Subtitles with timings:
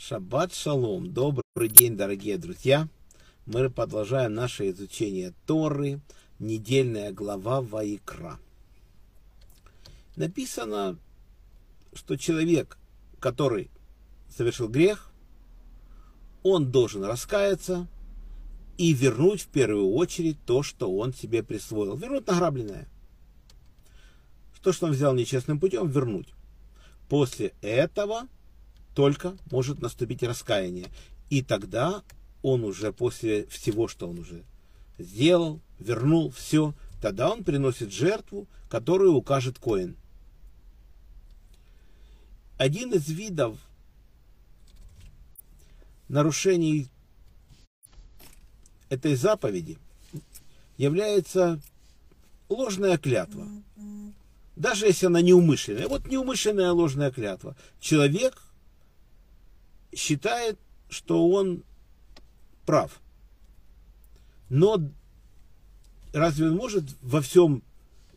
[0.00, 1.12] Шаббат шалом.
[1.12, 2.88] Добрый день, дорогие друзья.
[3.46, 6.00] Мы продолжаем наше изучение Торы,
[6.38, 8.38] недельная глава Ваикра.
[10.14, 10.96] Написано,
[11.94, 12.78] что человек,
[13.18, 13.72] который
[14.30, 15.10] совершил грех,
[16.44, 17.88] он должен раскаяться
[18.76, 21.96] и вернуть в первую очередь то, что он себе присвоил.
[21.96, 22.86] Вернуть награбленное.
[24.62, 26.28] То, что он взял нечестным путем, вернуть.
[27.08, 28.28] После этого
[28.98, 30.88] только может наступить раскаяние.
[31.30, 32.02] И тогда
[32.42, 34.42] он уже после всего, что он уже
[34.98, 39.96] сделал, вернул все, тогда он приносит жертву, которую укажет Коин.
[42.56, 43.56] Один из видов
[46.08, 46.88] нарушений
[48.88, 49.78] этой заповеди
[50.76, 51.60] является
[52.48, 53.46] ложная клятва.
[54.56, 55.86] Даже если она неумышленная.
[55.86, 57.54] Вот неумышленная ложная клятва.
[57.78, 58.47] Человек
[59.94, 61.64] считает, что он
[62.66, 63.00] прав.
[64.48, 64.80] Но
[66.12, 67.62] разве он может во всем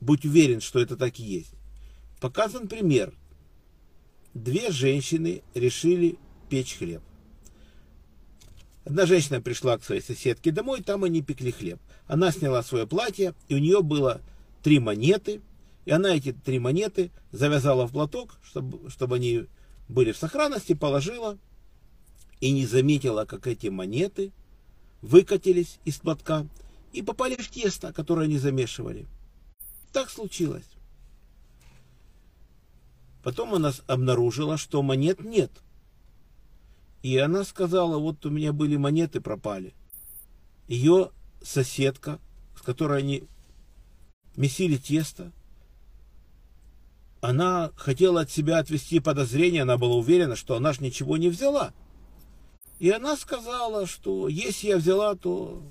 [0.00, 1.54] быть уверен, что это так и есть?
[2.20, 3.12] Показан пример.
[4.34, 7.02] Две женщины решили печь хлеб.
[8.84, 11.80] Одна женщина пришла к своей соседке домой, там они пекли хлеб.
[12.06, 14.20] Она сняла свое платье, и у нее было
[14.62, 15.40] три монеты,
[15.84, 19.46] и она эти три монеты завязала в платок, чтобы, чтобы они
[19.88, 21.38] были в сохранности, положила,
[22.42, 24.32] и не заметила, как эти монеты
[25.00, 26.44] выкатились из платка
[26.92, 29.06] и попали в тесто, которое они замешивали.
[29.92, 30.68] Так случилось.
[33.22, 35.52] Потом она обнаружила, что монет нет.
[37.02, 39.72] И она сказала, вот у меня были монеты, пропали.
[40.66, 41.10] Ее
[41.42, 42.18] соседка,
[42.58, 43.22] с которой они
[44.34, 45.30] месили тесто,
[47.20, 51.72] она хотела от себя отвести подозрение, она была уверена, что она ж ничего не взяла.
[52.82, 55.62] И она сказала, что если я взяла, то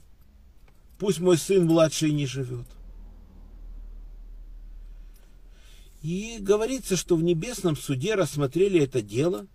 [0.98, 2.66] пусть мой сын младший не живет.
[6.02, 9.46] И говорится, что в небесном суде рассмотрели это дело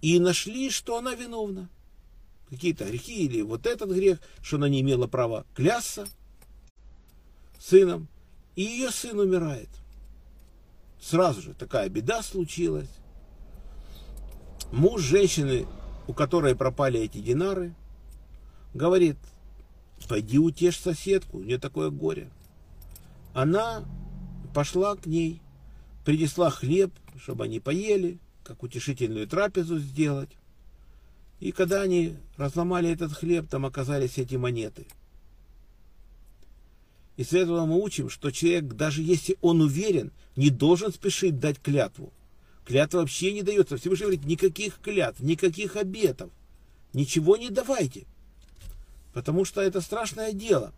[0.00, 1.68] и нашли, что она виновна.
[2.48, 6.06] Какие-то грехи или вот этот грех, что она не имела права клясться
[7.60, 8.08] сыном.
[8.56, 9.68] И ее сын умирает.
[11.02, 12.88] Сразу же такая беда случилась.
[14.72, 15.66] Муж женщины
[16.08, 17.74] у которой пропали эти динары,
[18.72, 19.18] говорит,
[20.08, 22.30] пойди утешь соседку, у нее такое горе.
[23.34, 23.84] Она
[24.54, 25.42] пошла к ней,
[26.06, 30.30] принесла хлеб, чтобы они поели, как утешительную трапезу сделать.
[31.40, 34.86] И когда они разломали этот хлеб, там оказались эти монеты.
[37.18, 41.60] И с этого мы учим, что человек, даже если он уверен, не должен спешить дать
[41.60, 42.12] клятву.
[42.68, 43.78] Клятва вообще не дается.
[43.78, 46.30] Всевышний говорит, никаких клятв, никаких обетов.
[46.92, 48.04] Ничего не давайте.
[49.14, 50.74] Потому что это страшное дело.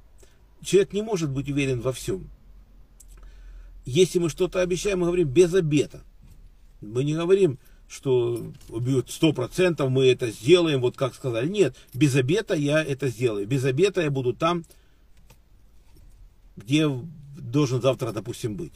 [0.62, 2.30] Человек не может быть уверен во всем.
[3.84, 6.04] Если мы что-то обещаем, мы говорим без обета.
[6.80, 7.58] Мы не говорим,
[7.88, 8.52] что
[9.08, 11.48] сто процентов мы это сделаем, вот как сказали.
[11.48, 13.48] Нет, без обета я это сделаю.
[13.48, 14.64] Без обета я буду там,
[16.56, 16.88] где
[17.36, 18.74] должен завтра, допустим, быть.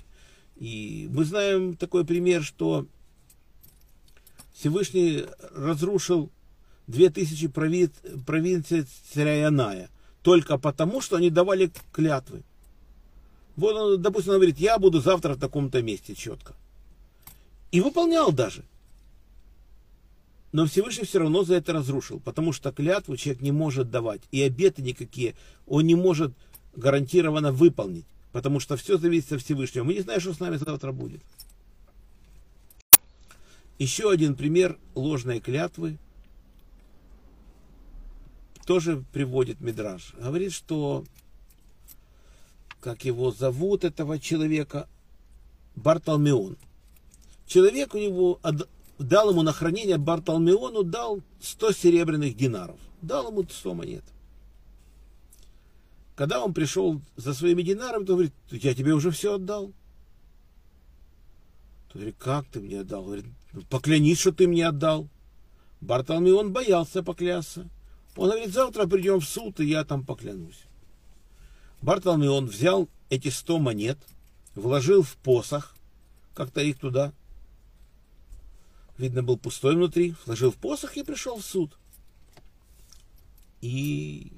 [0.56, 2.88] И мы знаем такой пример, что
[4.54, 6.30] Всевышний разрушил
[6.86, 7.90] 2000 прови...
[8.26, 9.90] провинций царя Яная
[10.22, 12.42] только потому, что они давали клятвы.
[13.56, 16.54] Вот он, допустим, он говорит, я буду завтра в таком-то месте четко.
[17.72, 18.64] И выполнял даже.
[20.52, 24.22] Но Всевышний все равно за это разрушил, потому что клятву человек не может давать.
[24.30, 25.34] И обеты никакие
[25.66, 26.32] он не может
[26.76, 29.84] гарантированно выполнить, потому что все зависит от Всевышнего.
[29.84, 31.20] Мы не знаем, что с нами завтра будет.
[33.78, 35.98] Еще один пример ложной клятвы
[38.66, 40.14] тоже приводит Мидраж.
[40.18, 41.04] Говорит, что
[42.80, 44.88] как его зовут, этого человека,
[45.74, 46.58] Барталмеон.
[47.46, 48.40] Человек у него
[48.98, 52.78] дал ему на хранение Барталмеону, дал 100 серебряных динаров.
[53.00, 54.04] Дал ему 100 монет.
[56.14, 59.72] Когда он пришел за своими динарами, то говорит, я тебе уже все отдал.
[61.92, 63.04] Говорит, как ты мне отдал?
[63.04, 63.26] Говорит,
[63.70, 65.08] поклянись, что ты мне отдал.
[65.80, 67.68] Бартоломеон боялся поклясться.
[68.16, 70.62] Он говорит, завтра придем в суд, и я там поклянусь.
[71.82, 73.98] Бартоломеон взял эти сто монет,
[74.54, 75.74] вложил в посох,
[76.34, 77.12] как-то их туда,
[78.96, 81.76] видно, был пустой внутри, вложил в посох и пришел в суд.
[83.60, 84.32] И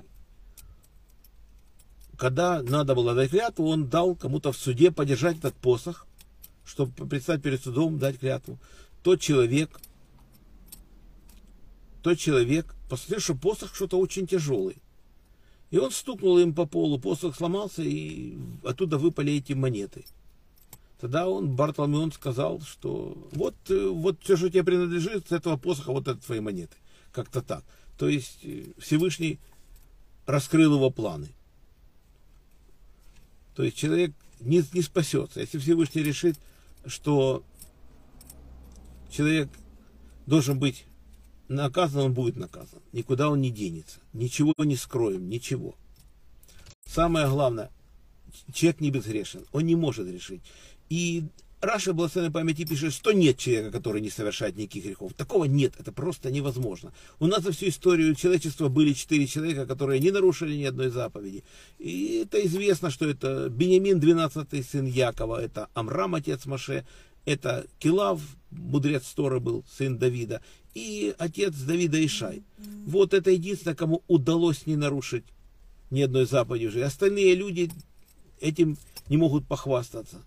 [2.17, 6.07] когда надо было дать клятву, он дал кому-то в суде подержать этот посох,
[6.65, 8.59] чтобы предстать перед судом, дать клятву
[9.07, 9.71] тот человек
[12.03, 14.79] тот человек посмотрел, что посох что-то очень тяжелый.
[15.71, 20.05] И он стукнул им по полу, посох сломался, и оттуда выпали эти монеты.
[21.01, 25.93] Тогда он, Бартоломеон, сказал, что вот, э, вот все, что тебе принадлежит, с этого посоха,
[25.93, 26.77] вот это твои монеты.
[27.13, 27.63] Как-то так.
[27.99, 29.39] То есть э, Всевышний
[30.27, 31.29] раскрыл его планы.
[33.55, 34.11] То есть человек
[34.41, 35.39] не, не спасется.
[35.39, 36.37] Если Всевышний решит,
[36.87, 37.45] что
[39.17, 39.49] человек
[40.27, 40.85] должен быть
[41.49, 42.81] наказан, он будет наказан.
[42.93, 44.01] Никуда он не денется.
[44.13, 45.75] Ничего не скроем, ничего.
[46.87, 47.71] Самое главное,
[48.53, 49.47] человек не безгрешен.
[49.53, 50.43] Он не может решить.
[50.89, 51.25] И
[51.63, 55.15] Раша благословенной памяти пишет, что нет человека, который не совершает никаких грехов.
[55.15, 56.93] Такого нет, это просто невозможно.
[57.19, 61.45] У нас за всю историю человечества были четыре человека, которые не нарушили ни одной заповеди.
[61.79, 66.87] И это известно, что это Бенемин, 12-й сын Якова, это Амрам, отец Маше,
[67.27, 70.41] это Килав, мудрец Торы был, сын Давида,
[70.75, 72.43] и отец Давида Ишай.
[72.87, 75.25] Вот это единственное, кому удалось не нарушить
[75.91, 76.85] ни одной заповеди уже.
[76.85, 77.71] Остальные люди
[78.41, 78.79] этим
[79.09, 80.23] не могут похвастаться.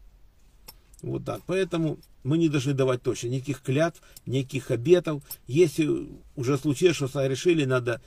[1.01, 1.41] Вот так.
[1.45, 5.23] Поэтому мы не должны давать точно никаких клятв, никаких обетов.
[5.47, 8.01] Если уже случилось, что решили, надо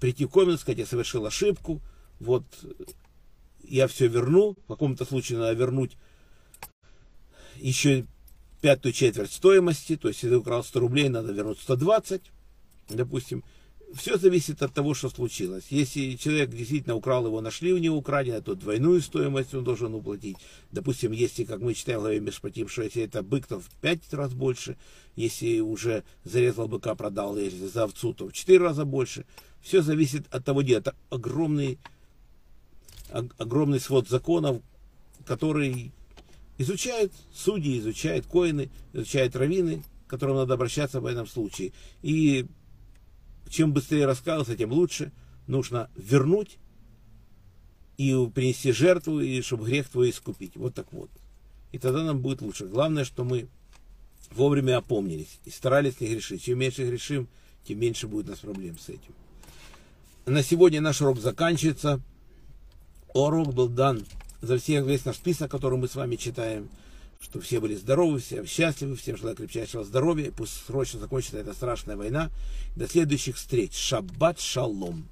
[0.00, 1.80] прийти в комнату, сказать, я совершил ошибку,
[2.18, 2.44] вот
[3.62, 5.96] я все верну, в каком-то случае надо вернуть
[7.58, 8.06] еще
[8.60, 12.22] пятую четверть стоимости, то есть если ты украл 100 рублей, надо вернуть 120,
[12.88, 13.44] допустим,
[13.94, 15.66] все зависит от того, что случилось.
[15.70, 20.36] Если человек действительно украл его, нашли у него украдено, то двойную стоимость он должен уплатить.
[20.72, 24.12] Допустим, если, как мы читаем в главе Мешпатим, что если это бык, то в пять
[24.12, 24.76] раз больше.
[25.14, 29.24] Если уже зарезал быка, продал, если за овцу, то в четыре раза больше.
[29.62, 31.78] Все зависит от того, где это огромный,
[33.38, 34.60] огромный свод законов,
[35.24, 35.92] который
[36.58, 41.72] изучают судьи, изучают коины, изучают раввины, к которым надо обращаться в этом случае.
[42.02, 42.46] И
[43.48, 45.12] чем быстрее раскаялся, тем лучше.
[45.46, 46.58] Нужно вернуть
[47.96, 50.56] и принести жертву, и чтобы грех твой искупить.
[50.56, 51.10] Вот так вот.
[51.72, 52.66] И тогда нам будет лучше.
[52.66, 53.48] Главное, что мы
[54.32, 56.42] вовремя опомнились и старались не грешить.
[56.42, 57.28] Чем меньше грешим,
[57.64, 59.14] тем меньше будет у нас проблем с этим.
[60.26, 62.00] На сегодня наш урок заканчивается.
[63.14, 64.04] Урок был дан
[64.46, 66.68] за всех весь наш список, который мы с вами читаем
[67.20, 70.30] чтобы все были здоровы, все счастливы, всем желаю крепчайшего здоровья.
[70.30, 72.30] Пусть срочно закончится эта страшная война.
[72.76, 73.74] До следующих встреч.
[73.74, 75.08] Шаббат шалом.